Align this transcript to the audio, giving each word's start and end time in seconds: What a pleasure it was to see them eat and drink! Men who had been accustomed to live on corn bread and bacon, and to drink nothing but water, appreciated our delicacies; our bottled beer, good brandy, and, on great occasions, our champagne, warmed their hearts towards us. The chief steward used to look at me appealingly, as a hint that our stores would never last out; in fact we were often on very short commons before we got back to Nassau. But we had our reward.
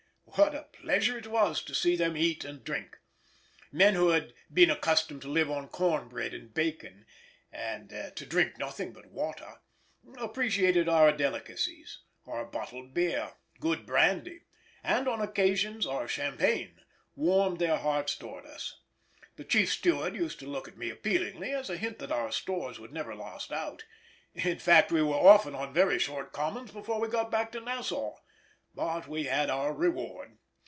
What 0.35 0.55
a 0.55 0.63
pleasure 0.71 1.17
it 1.17 1.27
was 1.27 1.61
to 1.63 1.75
see 1.75 1.97
them 1.97 2.15
eat 2.15 2.45
and 2.45 2.63
drink! 2.63 2.97
Men 3.69 3.95
who 3.95 4.09
had 4.09 4.33
been 4.51 4.71
accustomed 4.71 5.21
to 5.23 5.27
live 5.27 5.51
on 5.51 5.67
corn 5.67 6.07
bread 6.07 6.33
and 6.33 6.53
bacon, 6.53 7.05
and 7.51 7.89
to 7.89 8.25
drink 8.25 8.57
nothing 8.57 8.93
but 8.93 9.07
water, 9.11 9.55
appreciated 10.17 10.87
our 10.87 11.11
delicacies; 11.11 11.99
our 12.25 12.45
bottled 12.45 12.93
beer, 12.93 13.33
good 13.59 13.85
brandy, 13.85 14.43
and, 14.85 15.05
on 15.05 15.17
great 15.17 15.29
occasions, 15.31 15.85
our 15.85 16.07
champagne, 16.07 16.79
warmed 17.13 17.59
their 17.59 17.77
hearts 17.77 18.15
towards 18.15 18.47
us. 18.47 18.79
The 19.35 19.43
chief 19.43 19.69
steward 19.73 20.15
used 20.15 20.39
to 20.39 20.47
look 20.47 20.69
at 20.69 20.77
me 20.77 20.89
appealingly, 20.89 21.51
as 21.51 21.69
a 21.69 21.75
hint 21.75 21.99
that 21.99 22.11
our 22.11 22.31
stores 22.31 22.79
would 22.79 22.93
never 22.93 23.15
last 23.15 23.51
out; 23.51 23.83
in 24.33 24.59
fact 24.59 24.93
we 24.93 25.01
were 25.03 25.13
often 25.13 25.53
on 25.55 25.73
very 25.73 25.99
short 25.99 26.31
commons 26.31 26.71
before 26.71 27.01
we 27.01 27.09
got 27.09 27.29
back 27.29 27.51
to 27.51 27.59
Nassau. 27.59 28.15
But 28.73 29.05
we 29.05 29.23
had 29.23 29.49
our 29.49 29.73
reward. 29.73 30.37